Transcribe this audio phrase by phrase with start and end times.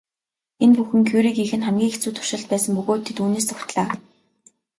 [0.63, 3.87] Энэ бүхэн Кюрегийнхэнд хамгийн хэцүү туршилт байсан бөгөөд тэд үүнээс зугтлаа.